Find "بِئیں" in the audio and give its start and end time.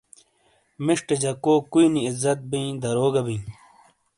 3.25-3.45